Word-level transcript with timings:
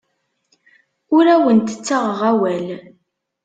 Ur 1.15 1.25
awent-ttaɣeɣ 1.35 2.19
awal. 2.31 2.67